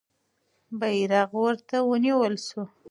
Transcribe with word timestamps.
بیرغ 0.79 1.31
ورته 1.43 1.77
ونیول 1.89 2.35
سو. 2.47 2.61